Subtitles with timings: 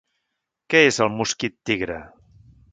[0.73, 2.03] Què és el mosquit tigre?